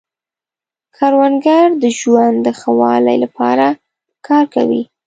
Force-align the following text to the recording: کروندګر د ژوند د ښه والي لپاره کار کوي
کروندګر 0.95 1.65
د 1.83 1.83
ژوند 1.99 2.37
د 2.45 2.47
ښه 2.59 2.71
والي 2.79 3.15
لپاره 3.23 3.67
کار 4.27 4.45
کوي 4.55 4.83